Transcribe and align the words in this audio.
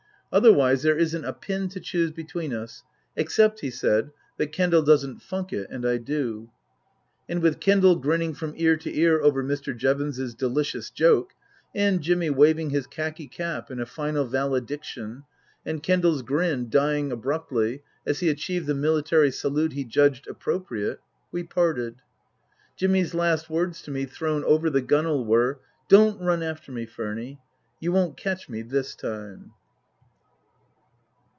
"Otherwise 0.41 0.81
there 0.81 0.97
isn't 0.97 1.25
a 1.25 1.33
pin 1.33 1.67
to 1.67 1.77
choose 1.77 2.09
between 2.09 2.53
us. 2.53 2.83
Except," 3.17 3.59
he 3.59 3.69
said," 3.69 4.09
that 4.37 4.53
Kendal 4.53 4.81
doesn't 4.81 5.21
funk 5.21 5.51
it 5.51 5.67
and 5.69 5.85
I 5.85 5.97
do." 5.97 6.49
And 7.27 7.41
with 7.41 7.59
Kendal 7.59 7.97
grinning 7.97 8.33
from 8.33 8.53
ear 8.55 8.77
to 8.77 8.95
ear 8.97 9.19
over 9.21 9.43
Mr. 9.43 9.75
Jevons's 9.75 10.33
delicious 10.33 10.89
joke, 10.89 11.31
and 11.75 11.99
Jimmy 11.99 12.29
waving 12.29 12.69
his 12.69 12.87
khaki 12.87 13.27
cap 13.27 13.69
in 13.69 13.81
a 13.81 13.85
final 13.85 14.23
valediction, 14.23 15.23
and 15.65 15.83
Kendal's 15.83 16.21
grin 16.21 16.69
dying 16.69 17.11
abruptly 17.11 17.83
as 18.07 18.21
he 18.21 18.29
achieved 18.29 18.67
the 18.67 18.73
military 18.73 19.31
salute 19.31 19.73
he 19.73 19.83
judged 19.83 20.29
appropriate, 20.29 21.01
we 21.33 21.43
parted. 21.43 21.95
Jimmy's 22.77 23.13
last 23.13 23.49
words 23.49 23.81
to 23.81 23.91
me, 23.91 24.05
thrown 24.05 24.45
over 24.45 24.69
the 24.69 24.81
gunwale, 24.81 25.25
were," 25.25 25.59
Don't 25.89 26.21
run 26.21 26.41
after 26.41 26.71
me, 26.71 26.85
Furny. 26.87 27.39
You 27.81 27.91
won't 27.91 28.15
catch 28.15 28.47
me 28.47 28.61
this 28.61 28.95
time." 28.95 29.51